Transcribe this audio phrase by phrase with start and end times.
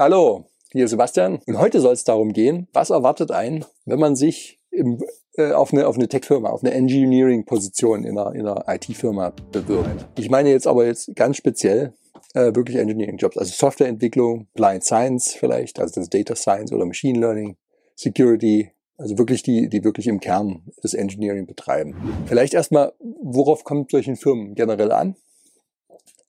[0.00, 1.42] Hallo, hier ist Sebastian.
[1.44, 4.98] Und heute soll es darum gehen, was erwartet einen, wenn man sich im,
[5.34, 10.06] äh, auf eine, auf eine Tech-Firma, auf eine Engineering-Position in einer, in einer IT-Firma bewirbt.
[10.18, 11.92] Ich meine jetzt aber jetzt ganz speziell
[12.32, 17.58] äh, wirklich Engineering-Jobs, also Softwareentwicklung, Blind Science vielleicht, also das Data Science oder Machine Learning,
[17.94, 21.94] Security, also wirklich die, die wirklich im Kern das Engineering betreiben.
[22.24, 25.16] Vielleicht erstmal, worauf kommt solchen Firmen generell an?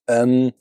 [0.10, 0.52] Ähm,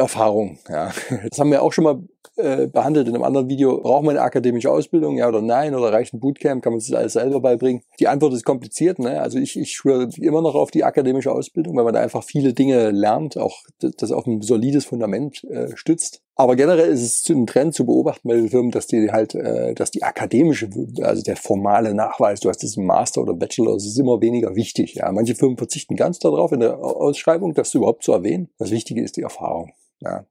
[0.00, 0.92] Erfahrung, ja.
[1.28, 2.00] Das haben wir auch schon mal
[2.36, 3.80] äh, behandelt in einem anderen Video.
[3.80, 5.74] Braucht man eine akademische Ausbildung, ja oder nein?
[5.74, 6.62] Oder reicht ein Bootcamp?
[6.62, 7.82] Kann man sich das alles selber beibringen?
[7.98, 8.98] Die Antwort ist kompliziert.
[8.98, 9.20] Ne?
[9.20, 12.52] Also ich, ich schwöre immer noch auf die akademische Ausbildung, weil man da einfach viele
[12.52, 16.22] Dinge lernt, auch das auf ein solides Fundament äh, stützt.
[16.36, 19.74] Aber generell ist es ein Trend zu beobachten bei den Firmen, dass die halt, äh,
[19.74, 20.70] dass die akademische,
[21.02, 24.94] also der formale Nachweis, du hast diesen Master oder Bachelor, das ist immer weniger wichtig.
[24.94, 28.48] Ja, manche Firmen verzichten ganz darauf in der Ausschreibung, das überhaupt zu erwähnen.
[28.58, 29.72] Das Wichtige ist die Erfahrung.
[30.00, 30.24] Ja.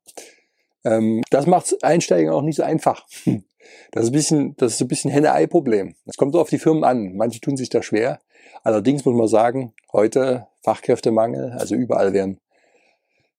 [0.84, 3.06] Ähm, das macht Einsteigen auch nicht so einfach.
[3.92, 5.94] Das ist ein bisschen, das ist ein bisschen Henne-Ei-Problem.
[6.06, 7.16] Das kommt so auf die Firmen an.
[7.16, 8.20] Manche tun sich da schwer.
[8.64, 12.40] Allerdings muss man sagen, heute Fachkräftemangel, also überall werden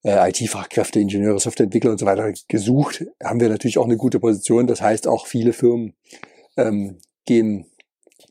[0.04, 4.66] äh, IT-Fachkräfte, Ingenieure, Softwareentwickler und so weiter gesucht, haben wir natürlich auch eine gute Position.
[4.66, 5.94] Das heißt, auch viele Firmen
[6.56, 7.66] ähm, gehen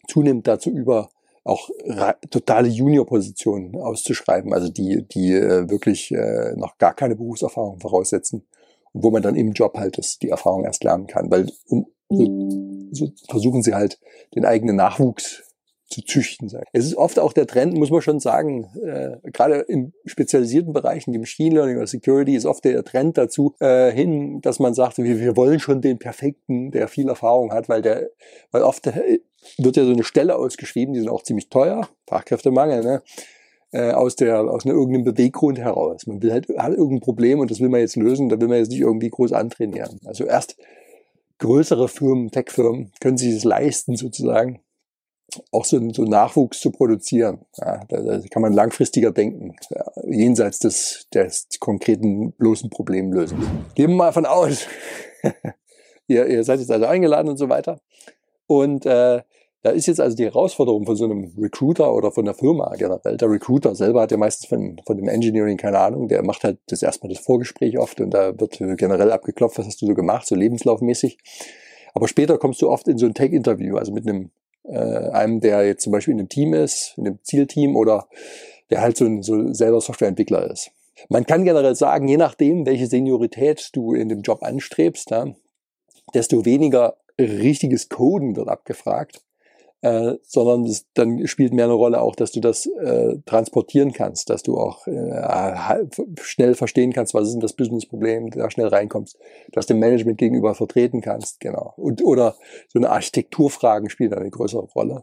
[0.08, 1.10] zunehmend dazu über,
[1.50, 1.70] auch
[2.30, 8.46] totale Junior-Positionen auszuschreiben, also die, die äh, wirklich äh, noch gar keine Berufserfahrung voraussetzen
[8.94, 11.88] und wo man dann im Job halt das, die Erfahrung erst lernen kann, weil um,
[12.10, 12.26] so,
[12.92, 14.00] so versuchen sie halt
[14.36, 15.44] den eigenen Nachwuchs
[15.90, 16.50] zu züchten.
[16.72, 21.14] Es ist oft auch der Trend, muss man schon sagen, äh, gerade in spezialisierten Bereichen,
[21.14, 25.00] wie Machine Learning oder Security, ist oft der Trend dazu äh, hin, dass man sagt,
[25.00, 28.10] wir, wir wollen schon den Perfekten, der viel Erfahrung hat, weil der,
[28.52, 29.20] weil oft äh,
[29.58, 33.02] wird ja so eine Stelle ausgeschrieben, die sind auch ziemlich teuer, Fachkräftemangel, ne?
[33.72, 36.08] Äh, aus der aus einer irgendeinem Beweggrund heraus.
[36.08, 38.58] Man will halt hat irgendein Problem und das will man jetzt lösen, da will man
[38.58, 40.00] jetzt nicht irgendwie groß antrainieren.
[40.06, 40.58] Also erst
[41.38, 44.60] größere Firmen, Tech-Firmen können sich das leisten sozusagen,
[45.52, 47.40] auch so, so Nachwuchs zu produzieren.
[47.58, 53.46] Ja, da, da kann man langfristiger denken, ja, jenseits des, des konkreten bloßen Problemlösens.
[53.76, 54.68] Gehen wir mal von aus.
[56.08, 57.80] ihr, ihr seid jetzt also eingeladen und so weiter.
[58.48, 59.22] Und äh,
[59.62, 63.18] da ist jetzt also die Herausforderung von so einem Recruiter oder von der Firma generell.
[63.18, 66.08] Der Recruiter selber hat ja meistens von, von dem Engineering keine Ahnung.
[66.08, 69.82] Der macht halt das erstmal das Vorgespräch oft und da wird generell abgeklopft, was hast
[69.82, 71.18] du so gemacht, so lebenslaufmäßig.
[71.94, 74.32] Aber später kommst du oft in so ein Tech-Interview, also mit einem
[74.64, 78.08] äh, einem, der jetzt zum Beispiel in einem Team ist, in einem Zielteam oder
[78.70, 80.72] der halt so, ein, so selber Softwareentwickler ist.
[81.08, 85.28] Man kann generell sagen, je nachdem, welche Seniorität du in dem Job anstrebst, ja,
[86.14, 89.22] desto weniger richtiges Coden wird abgefragt,
[89.82, 94.30] äh, sondern es, dann spielt mehr eine Rolle auch, dass du das äh, transportieren kannst,
[94.30, 95.86] dass du auch äh,
[96.22, 99.18] schnell verstehen kannst, was ist denn das Businessproblem, da schnell reinkommst,
[99.52, 101.74] dass dem Management gegenüber vertreten kannst, genau.
[101.78, 102.36] Und, oder
[102.68, 105.02] so eine Architekturfragen spielen eine größere Rolle.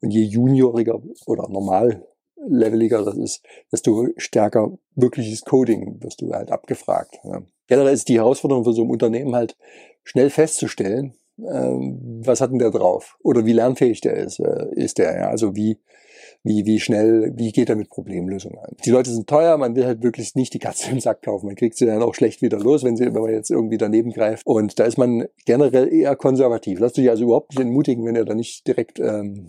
[0.00, 2.06] Und je junioriger oder normal
[2.48, 7.18] leveliger das ist, desto stärker wirkliches Coding wirst du halt abgefragt.
[7.22, 7.42] Ja.
[7.66, 9.56] Generell ist die Herausforderung für so ein Unternehmen halt
[10.02, 13.16] schnell festzustellen, was hat denn der drauf?
[13.22, 15.28] Oder wie lernfähig der ist, äh, ist der, ja?
[15.28, 15.78] Also wie,
[16.42, 18.76] wie, wie schnell, wie geht er mit Problemlösungen an?
[18.84, 21.46] Die Leute sind teuer, man will halt wirklich nicht die Katze im Sack kaufen.
[21.46, 24.12] Man kriegt sie dann auch schlecht wieder los, wenn sie, wenn man jetzt irgendwie daneben
[24.12, 24.46] greift.
[24.46, 26.80] Und da ist man generell eher konservativ.
[26.80, 29.48] Lasst euch also überhaupt nicht entmutigen, wenn ihr da nicht direkt, ähm,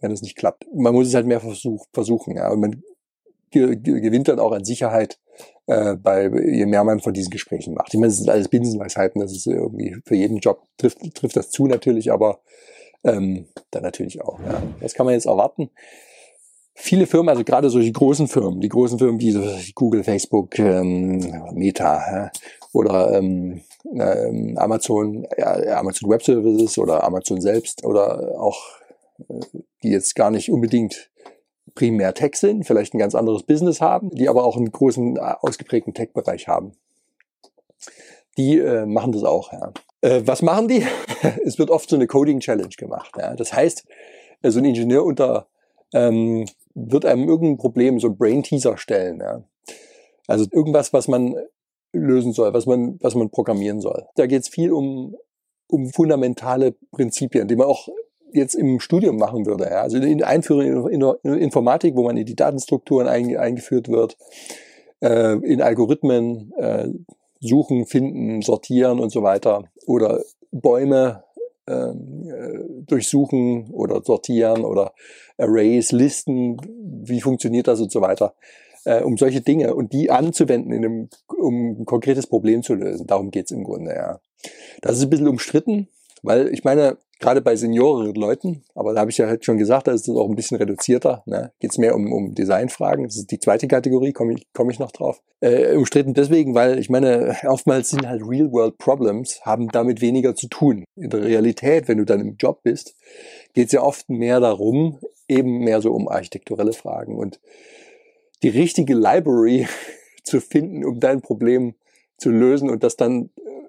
[0.00, 0.66] wenn es nicht klappt.
[0.74, 2.50] Man muss es halt mehr versuch, versuchen, ja.
[2.50, 2.82] Und man
[3.52, 5.18] gewinnt dann auch an Sicherheit,
[5.66, 7.94] äh, bei, je mehr man von diesen Gesprächen macht.
[7.94, 11.50] Ich meine, das sind alles Binsenweisheiten, das ist irgendwie für jeden Job trifft, trifft das
[11.50, 12.40] zu natürlich, aber
[13.04, 14.40] ähm, dann natürlich auch.
[14.40, 14.62] Ja.
[14.80, 15.70] Was kann man jetzt erwarten?
[16.74, 21.18] Viele Firmen, also gerade solche großen Firmen, die großen Firmen wie Google, Facebook, ähm,
[21.52, 22.30] Meta ja,
[22.72, 23.62] oder ähm,
[23.94, 28.58] ähm, Amazon, ja, Amazon Web Services oder Amazon selbst oder auch
[29.28, 29.40] äh,
[29.82, 31.10] die jetzt gar nicht unbedingt
[31.74, 35.20] primär Tech sind, vielleicht ein ganz anderes Business haben, die aber auch einen großen, äh,
[35.40, 36.72] ausgeprägten Tech-Bereich haben.
[38.36, 39.52] Die äh, machen das auch.
[39.52, 39.72] Ja.
[40.00, 40.84] Äh, was machen die?
[41.44, 43.12] es wird oft so eine Coding-Challenge gemacht.
[43.18, 43.34] Ja.
[43.34, 43.84] Das heißt,
[44.42, 45.48] äh, so ein Ingenieur unter
[45.92, 49.20] ähm, wird einem irgendein Problem, so ein Brain-Teaser stellen.
[49.20, 49.42] Ja.
[50.26, 51.36] Also irgendwas, was man
[51.92, 54.06] lösen soll, was man, was man programmieren soll.
[54.16, 55.14] Da geht es viel um,
[55.68, 57.88] um fundamentale Prinzipien, die man auch
[58.34, 59.64] jetzt im Studium machen würde.
[59.64, 59.82] Ja?
[59.82, 64.16] Also in Einführung in, in Informatik, wo man in die Datenstrukturen ein, eingeführt wird,
[65.00, 66.88] äh, in Algorithmen äh,
[67.40, 71.24] suchen, finden, sortieren und so weiter oder Bäume
[71.68, 74.92] ähm, äh, durchsuchen oder sortieren oder
[75.38, 76.56] Arrays, Listen,
[77.04, 78.34] wie funktioniert das und so weiter.
[78.84, 81.08] äh, um solche Dinge und die anzuwenden, in einem,
[81.38, 83.06] um ein konkretes Problem zu lösen.
[83.06, 84.20] Darum geht's im Grunde, ja.
[84.80, 85.88] Das ist ein bisschen umstritten,
[86.22, 89.86] weil ich meine, gerade bei senioreren Leuten, aber da habe ich ja halt schon gesagt,
[89.86, 91.52] da ist es auch ein bisschen reduzierter, ne?
[91.60, 94.78] geht es mehr um, um Designfragen, das ist die zweite Kategorie, komme ich, komm ich
[94.78, 95.22] noch drauf.
[95.40, 100.84] Äh, umstritten deswegen, weil ich meine, oftmals sind halt Real-World-Problems, haben damit weniger zu tun.
[100.96, 102.94] In der Realität, wenn du dann im Job bist,
[103.54, 104.98] geht es ja oft mehr darum,
[105.28, 107.40] eben mehr so um architekturelle Fragen und
[108.42, 109.68] die richtige Library
[110.24, 111.74] zu finden, um dein Problem
[112.18, 113.61] zu lösen und das dann äh,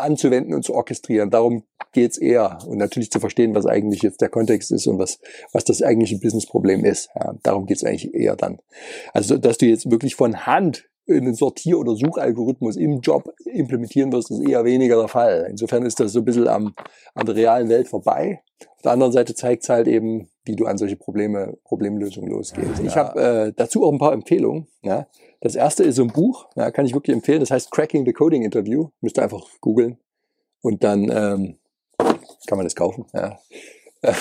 [0.00, 1.30] anzuwenden und zu orchestrieren.
[1.30, 2.58] Darum geht's eher.
[2.66, 5.18] Und natürlich zu verstehen, was eigentlich jetzt der Kontext ist und was,
[5.52, 7.10] was das eigentliche Businessproblem ist.
[7.14, 8.58] Ja, darum geht's eigentlich eher dann.
[9.12, 14.30] Also, dass du jetzt wirklich von Hand einen Sortier- oder Suchalgorithmus im Job implementieren wirst,
[14.30, 15.46] ist eher weniger der Fall.
[15.48, 16.74] Insofern ist das so ein bisschen am,
[17.14, 18.42] an der realen Welt vorbei.
[18.76, 22.78] Auf der anderen Seite zeigt es halt eben, wie du an solche Probleme, Problemlösungen losgehst.
[22.78, 22.84] Ja.
[22.84, 24.66] Ich habe äh, dazu auch ein paar Empfehlungen.
[24.82, 25.06] Ja.
[25.40, 27.40] Das erste ist so ein Buch, ja, kann ich wirklich empfehlen.
[27.40, 28.88] Das heißt Cracking the Coding Interview.
[29.00, 29.98] Müsst ihr einfach googeln.
[30.62, 31.58] Und dann ähm,
[32.46, 33.06] kann man das kaufen.
[33.14, 33.38] Ja.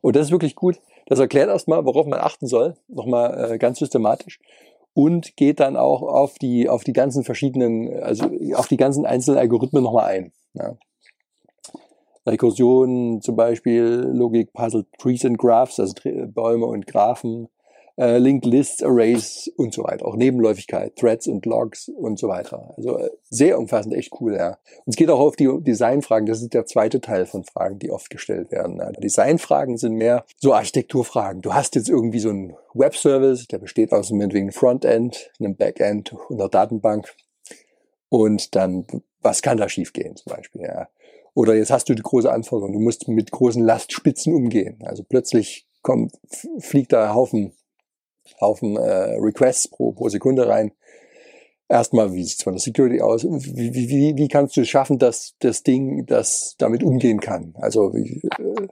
[0.00, 0.80] Und das ist wirklich gut.
[1.06, 4.40] Das erklärt erstmal, worauf man achten soll, nochmal äh, ganz systematisch.
[4.94, 9.38] Und geht dann auch auf die, auf die ganzen verschiedenen, also auf die ganzen einzelnen
[9.38, 10.32] Algorithmen nochmal ein.
[10.54, 10.76] Ja.
[12.26, 15.94] Rekursion zum Beispiel, Logik, Puzzle, Trees and Graphs, also
[16.26, 17.48] Bäume und Graphen,
[17.96, 20.06] äh, Linked Lists, Arrays und so weiter.
[20.06, 22.74] Auch Nebenläufigkeit, Threads und Logs und so weiter.
[22.76, 24.58] Also äh, sehr umfassend, echt cool, ja.
[24.84, 26.26] Und es geht auch auf die Designfragen.
[26.26, 28.76] Das ist der zweite Teil von Fragen, die oft gestellt werden.
[28.78, 28.92] Ja.
[28.92, 31.42] Designfragen sind mehr so Architekturfragen.
[31.42, 36.38] Du hast jetzt irgendwie so einen Webservice, der besteht aus einem Frontend, einem Backend und
[36.40, 37.14] einer Datenbank.
[38.08, 38.86] Und dann,
[39.20, 40.88] was kann da schiefgehen zum Beispiel, ja.
[41.34, 44.78] Oder jetzt hast du die große Anforderung, du musst mit großen Lastspitzen umgehen.
[44.84, 46.14] Also plötzlich kommt,
[46.58, 47.52] fliegt da Haufen
[48.40, 50.72] Haufen äh, Requests pro, pro Sekunde rein.
[51.68, 53.24] Erstmal, wie sieht es von der Security aus?
[53.24, 57.54] Wie, wie, wie, wie kannst du es schaffen, dass das Ding das damit umgehen kann?
[57.56, 58.68] Also wie, äh,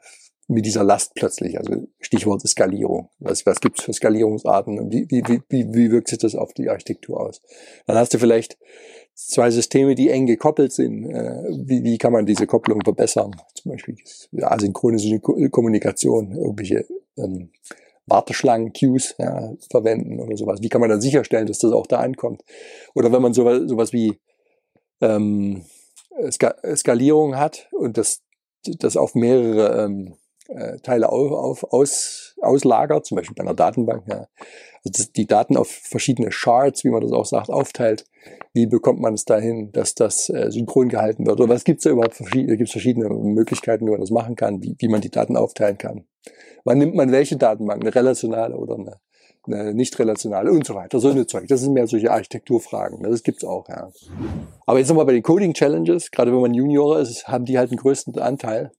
[0.49, 3.09] mit dieser Last plötzlich, also Stichwort Skalierung.
[3.19, 6.53] Was, was gibt es für Skalierungsarten und wie, wie, wie, wie wirkt sich das auf
[6.53, 7.41] die Architektur aus?
[7.87, 8.59] Dann hast du vielleicht
[9.15, 11.11] zwei Systeme, die eng gekoppelt sind.
[11.11, 13.35] Äh, wie, wie kann man diese Kopplung verbessern?
[13.55, 13.97] Zum Beispiel
[14.43, 16.87] asynchrone Kommunikation, irgendwelche
[17.17, 17.51] ähm,
[18.07, 20.61] Warteschlangen, Queues ja, verwenden oder sowas.
[20.63, 22.43] Wie kann man dann sicherstellen, dass das auch da ankommt?
[22.95, 24.19] Oder wenn man sowas, sowas wie
[25.01, 25.65] ähm,
[26.31, 28.23] Skalierung hat und das,
[28.65, 30.15] das auf mehrere ähm,
[30.49, 34.27] äh, Teile auf, auf, aus, auslagert, zum Beispiel bei einer Datenbank, ja.
[34.85, 38.05] also die Daten auf verschiedene Shards, wie man das auch sagt, aufteilt.
[38.53, 41.41] Wie bekommt man es dahin, dass das äh, synchron gehalten wird?
[41.41, 42.19] Oder was gibt es da überhaupt?
[42.19, 45.79] Gibt es verschiedene Möglichkeiten, wie man das machen kann, wie, wie man die Daten aufteilen
[45.79, 46.05] kann.
[46.65, 47.83] Wann nimmt man welche Datenbank?
[47.83, 49.01] Eine relationale oder eine,
[49.47, 50.99] eine nicht relationale und so weiter.
[50.99, 51.47] So eine Zeug.
[51.49, 53.03] Das sind mehr solche Architekturfragen.
[53.03, 53.91] Das gibt's auch, ja.
[54.67, 57.71] Aber jetzt nochmal bei den Coding Challenges, gerade wenn man Junior ist, haben die halt
[57.71, 58.73] den größten Anteil.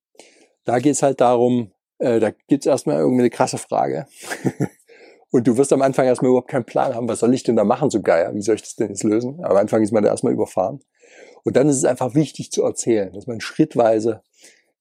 [0.63, 4.07] Da geht's halt darum, äh, da gibt's erstmal irgendwie eine krasse Frage.
[5.31, 7.65] Und du wirst am Anfang erstmal überhaupt keinen Plan haben, was soll ich denn da
[7.65, 8.31] machen, so geil?
[8.33, 9.43] Wie soll ich das denn jetzt lösen?
[9.43, 10.79] Am Anfang ist man da erstmal überfahren.
[11.43, 14.21] Und dann ist es einfach wichtig zu erzählen, dass man schrittweise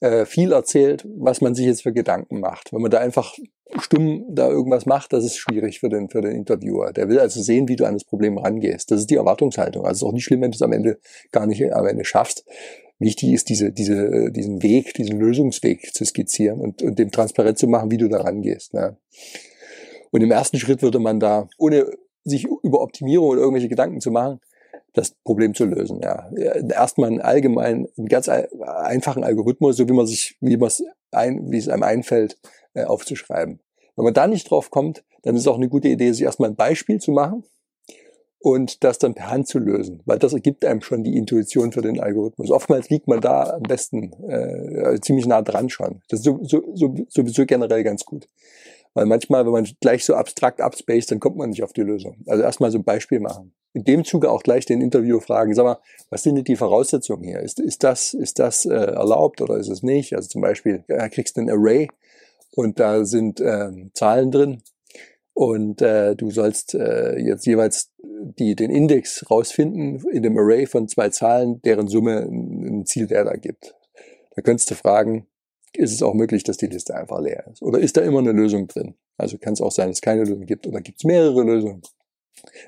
[0.05, 2.73] äh, viel erzählt, was man sich jetzt für Gedanken macht.
[2.73, 3.35] Wenn man da einfach
[3.79, 6.93] stumm da irgendwas macht, das ist schwierig für den, für den Interviewer.
[6.93, 8.91] Der will also sehen, wie du an das Problem rangehst.
[8.91, 9.85] Das ist die Erwartungshaltung.
[9.85, 10.99] Also es ist auch nicht schlimm, wenn du es am Ende
[11.33, 12.45] gar nicht am Ende schaffst.
[12.99, 17.67] Wichtig ist, diese, diese, diesen Weg, diesen Lösungsweg zu skizzieren und, und dem transparent zu
[17.67, 18.75] machen, wie du da rangehst.
[18.75, 18.99] Ne?
[20.11, 21.87] Und im ersten Schritt würde man da, ohne
[22.25, 24.39] sich über Optimierung oder irgendwelche Gedanken zu machen,
[24.95, 26.01] das Problem zu lösen.
[26.03, 26.31] Ja.
[26.33, 31.51] Erstmal einen allgemeinen, einen ganz einfachen Algorithmus, so wie man sich, wie man es ein,
[31.51, 32.39] wie es einem einfällt,
[32.75, 33.61] äh, aufzuschreiben.
[33.97, 36.51] Wenn man da nicht drauf kommt, dann ist es auch eine gute Idee, sich erstmal
[36.51, 37.45] ein Beispiel zu machen
[38.39, 41.83] und das dann per Hand zu lösen, weil das ergibt einem schon die Intuition für
[41.83, 42.51] den Algorithmus.
[42.51, 46.03] Oftmals liegt man da am besten äh, ziemlich nah dran schon.
[46.09, 48.29] Das ist so, so, so, sowieso generell ganz gut.
[48.93, 52.19] Weil manchmal, wenn man gleich so abstrakt abspaced, dann kommt man nicht auf die Lösung.
[52.27, 53.55] Also erstmal so ein Beispiel machen.
[53.75, 55.79] In dem Zuge auch gleich den Interviewer fragen, sag mal,
[56.09, 57.41] was sind denn die Voraussetzungen hier?
[57.41, 60.15] Ist, ist das, ist das äh, erlaubt oder ist es nicht?
[60.15, 61.89] Also zum Beispiel, ja, kriegst du ein Array
[62.55, 64.63] und da sind äh, Zahlen drin
[65.35, 70.89] und äh, du sollst äh, jetzt jeweils die, den Index rausfinden in dem Array von
[70.89, 73.75] zwei Zahlen, deren Summe ein Zielwert ergibt.
[74.37, 75.27] Da könntest du fragen,
[75.73, 77.63] ist es auch möglich, dass die Liste einfach leer ist.
[77.63, 78.95] Oder ist da immer eine Lösung drin?
[79.17, 81.83] Also kann es auch sein, dass es keine Lösung gibt oder gibt es mehrere Lösungen.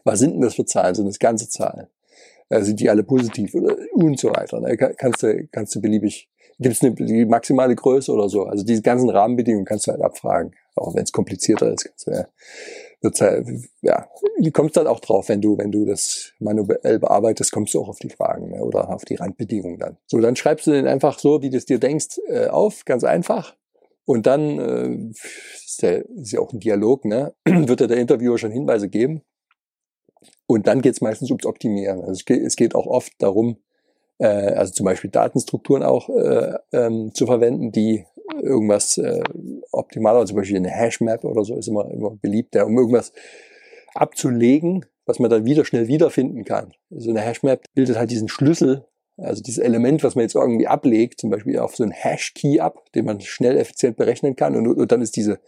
[0.05, 0.95] Was sind denn das für Zahlen?
[0.95, 1.87] Sind das ganze Zahlen?
[2.49, 4.61] Äh, sind die alle positiv oder und so weiter?
[4.61, 4.77] Ne?
[4.77, 8.45] Kannst du, kannst du beliebig, gibt es eine die maximale Größe oder so?
[8.45, 11.85] Also diese ganzen Rahmenbedingungen kannst du halt abfragen, auch wenn es komplizierter ist.
[11.85, 12.29] Kannst du, ja.
[13.01, 13.49] wird's halt,
[13.83, 14.09] ja,
[14.39, 17.89] du kommst dann auch drauf, wenn du, wenn du das manuell bearbeitest, kommst du auch
[17.89, 19.97] auf die Fragen ne, oder auf die Randbedingungen dann.
[20.07, 23.03] So, dann schreibst du den einfach so, wie du es dir denkst, äh, auf, ganz
[23.03, 23.57] einfach.
[24.05, 27.35] Und dann äh, ist, ja, ist ja auch ein Dialog, ne?
[27.45, 29.23] wird dir der Interviewer schon Hinweise geben.
[30.47, 32.00] Und dann geht es meistens ums Optimieren.
[32.02, 33.56] Also es geht, auch oft darum,
[34.18, 38.04] äh, also zum Beispiel Datenstrukturen auch äh, ähm, zu verwenden, die
[38.42, 39.23] irgendwas äh,
[39.73, 43.12] optimaler, zum Beispiel eine Hashmap oder so ist immer, immer beliebt, ja, um irgendwas
[43.95, 46.73] abzulegen, was man dann wieder schnell wiederfinden kann.
[46.90, 48.85] So eine Hashmap bildet halt diesen Schlüssel,
[49.16, 52.85] also dieses Element, was man jetzt irgendwie ablegt, zum Beispiel auf so einen Hash-Key ab,
[52.95, 55.40] den man schnell effizient berechnen kann und, und dann ist diese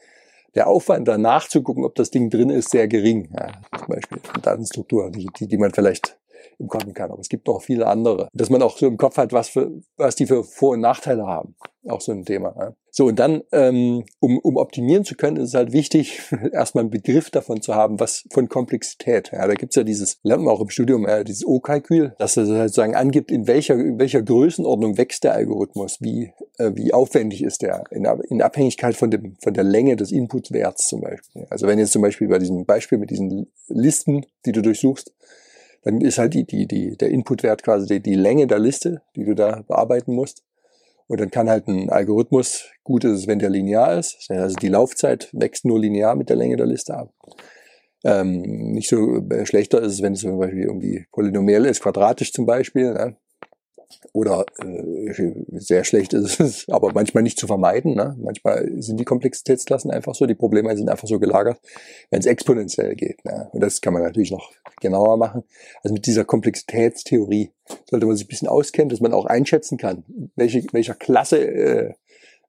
[0.54, 3.28] der Aufwand danach zu gucken, ob das Ding drin ist, sehr gering.
[3.36, 6.18] Ja, zum Beispiel Datenstruktur, die, die, die man vielleicht
[6.58, 7.10] im Kopf kann.
[7.10, 8.28] Aber es gibt noch viele andere.
[8.32, 11.26] Dass man auch so im Kopf hat, was, für, was die für Vor- und Nachteile
[11.26, 11.54] haben.
[11.86, 12.54] Auch so ein Thema.
[12.58, 12.74] Ja.
[12.90, 16.20] So, und dann, ähm, um, um optimieren zu können, ist es halt wichtig,
[16.52, 19.30] erstmal einen Begriff davon zu haben, was von Komplexität.
[19.32, 22.46] Ja, da gibt's ja dieses, lernt man auch im Studium, äh, dieses O-Kalkül, dass er
[22.46, 27.62] sozusagen angibt, in welcher, in welcher Größenordnung wächst der Algorithmus, wie, äh, wie aufwendig ist
[27.62, 31.46] der, in, in Abhängigkeit von, dem, von der Länge des Inputwerts zum Beispiel.
[31.50, 35.12] Also wenn jetzt zum Beispiel bei diesem Beispiel mit diesen Listen, die du durchsuchst,
[35.82, 39.24] dann ist halt die, die, die, der Inputwert quasi die, die Länge der Liste, die
[39.24, 40.42] du da bearbeiten musst.
[41.06, 44.68] Und dann kann halt ein Algorithmus, gut ist es, wenn der linear ist, also die
[44.68, 47.14] Laufzeit wächst nur linear mit der Länge der Liste ab.
[48.04, 48.42] Ähm,
[48.72, 52.46] nicht so äh, schlechter ist es, wenn es zum Beispiel irgendwie polynomiell ist, quadratisch zum
[52.46, 52.92] Beispiel.
[52.92, 53.16] Ne?
[54.12, 55.12] Oder äh,
[55.52, 57.94] sehr schlecht ist es, aber manchmal nicht zu vermeiden.
[57.94, 58.16] Ne?
[58.18, 61.60] Manchmal sind die Komplexitätsklassen einfach so, die Probleme sind einfach so gelagert,
[62.10, 63.24] wenn es exponentiell geht.
[63.24, 63.48] Ne?
[63.52, 65.44] Und das kann man natürlich noch genauer machen.
[65.82, 67.50] Also mit dieser Komplexitätstheorie
[67.86, 70.04] sollte man sich ein bisschen auskennen, dass man auch einschätzen kann,
[70.36, 71.92] welche, welcher Klasse äh,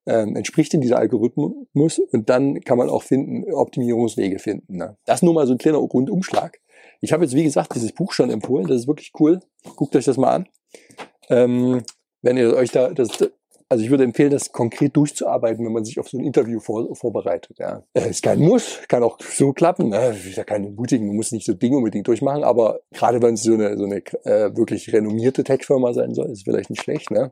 [0.06, 4.78] äh, entspricht in dieser Algorithmus und dann kann man auch finden, Optimierungswege finden.
[4.78, 4.98] Ne?
[5.06, 6.60] Das nur mal so ein kleiner Rundumschlag.
[7.02, 9.40] Ich habe jetzt, wie gesagt, dieses Buch schon empfohlen, das ist wirklich cool.
[9.76, 10.48] Guckt euch das mal an.
[11.30, 11.84] Ähm,
[12.22, 13.10] wenn ihr euch da, das,
[13.70, 16.96] also ich würde empfehlen, das konkret durchzuarbeiten, wenn man sich auf so ein Interview vor,
[16.96, 17.58] vorbereitet.
[17.60, 17.84] Ja.
[17.94, 19.90] Äh, ist kein Muss, kann auch so klappen.
[19.90, 20.10] Ne?
[20.10, 23.44] Ist ja kein Mutigen, man muss nicht so Dinge unbedingt durchmachen, aber gerade wenn es
[23.44, 27.12] so eine, so eine äh, wirklich renommierte Tech-Firma sein soll, ist vielleicht nicht schlecht.
[27.12, 27.32] Ne?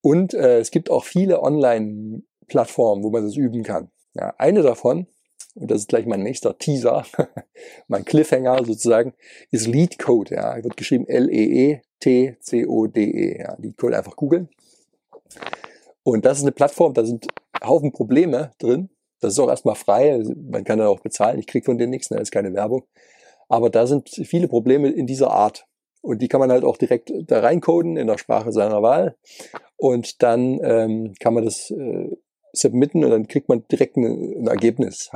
[0.00, 3.90] Und äh, es gibt auch viele Online-Plattformen, wo man das üben kann.
[4.14, 5.06] Ja, eine davon,
[5.54, 7.04] und das ist gleich mein nächster Teaser,
[7.88, 9.14] mein Cliffhanger sozusagen,
[9.50, 10.30] ist LeetCode.
[10.30, 11.82] Ja, wird geschrieben L-E-E-T-C-O-D-E.
[13.32, 14.48] -E, ja, LeetCode einfach googeln.
[16.02, 17.28] Und das ist eine Plattform, da sind
[17.64, 18.90] Haufen Probleme drin.
[19.20, 22.10] Das ist auch erstmal frei, man kann da auch bezahlen, ich kriege von denen nichts,
[22.10, 22.18] ne?
[22.18, 22.84] das ist keine Werbung.
[23.48, 25.66] Aber da sind viele Probleme in dieser Art.
[26.02, 29.16] Und die kann man halt auch direkt da reincoden in der Sprache seiner Wahl.
[29.76, 32.10] Und dann ähm, kann man das äh,
[32.56, 35.10] submitten und dann kriegt man direkt ein, ein Ergebnis.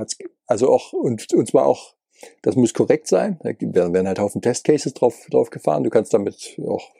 [0.46, 1.94] Also auch, und, und zwar auch,
[2.42, 3.38] das muss korrekt sein.
[3.42, 5.84] Da werden halt Haufen Testcases drauf, drauf gefahren.
[5.84, 6.90] Du kannst damit auch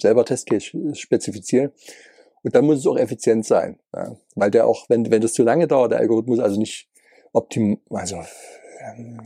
[0.00, 1.72] selber Testcases spezifizieren.
[2.42, 3.78] Und dann muss es auch effizient sein.
[3.94, 4.16] Ja.
[4.36, 6.88] Weil der auch, wenn, wenn das zu lange dauert, der Algorithmus also nicht
[7.32, 8.22] optim, also
[8.80, 9.20] ähm,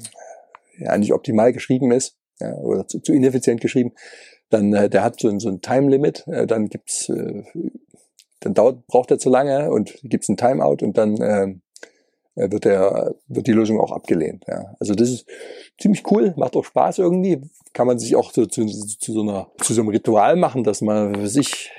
[0.79, 3.93] ja, nicht optimal geschrieben ist ja, oder zu, zu ineffizient geschrieben,
[4.51, 7.43] dann äh, der hat so ein, so ein Time Limit, äh, dann gibt's äh,
[8.45, 11.55] dann dauert, braucht er zu lange und gibt's ein Timeout und dann äh,
[12.35, 14.45] wird der wird die Lösung auch abgelehnt.
[14.49, 14.75] Ja.
[14.81, 15.27] Also das ist
[15.79, 19.49] ziemlich cool, macht auch Spaß irgendwie, kann man sich auch so zu, zu so einer
[19.59, 21.71] zu so einem Ritual machen, dass man sich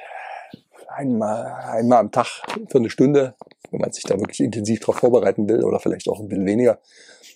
[0.88, 2.28] einmal, einmal am Tag
[2.68, 3.36] für eine Stunde,
[3.72, 6.80] wenn man sich da wirklich intensiv darauf vorbereiten will oder vielleicht auch ein bisschen weniger,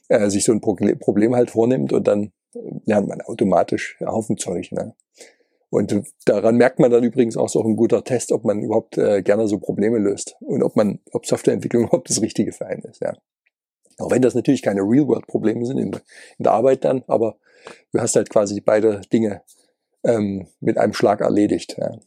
[0.09, 2.31] äh, sich so ein Problem halt vornimmt und dann
[2.85, 4.71] lernt man automatisch einen Haufen Zeug.
[4.71, 4.95] Ne?
[5.69, 9.21] Und daran merkt man dann übrigens auch so ein guter Test, ob man überhaupt äh,
[9.21, 13.01] gerne so Probleme löst und ob man, ob Softwareentwicklung überhaupt das Richtige für einen ist.
[13.01, 13.13] Ja.
[13.97, 17.37] Auch wenn das natürlich keine Real-World-Probleme sind in, in, der Arbeit dann, aber
[17.91, 19.41] du hast halt quasi beide Dinge
[20.03, 21.75] ähm, mit einem Schlag erledigt.
[21.77, 21.97] Ja.